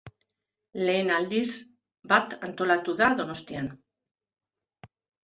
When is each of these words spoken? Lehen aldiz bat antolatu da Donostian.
Lehen 0.85 1.11
aldiz 1.17 1.49
bat 2.13 2.33
antolatu 2.47 2.97
da 3.03 3.11
Donostian. 3.21 3.69